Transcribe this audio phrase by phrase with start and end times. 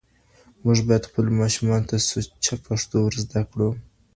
[0.63, 3.69] موږ باید خپلو ماشومانو ته سوچه پښتو ور زده کړو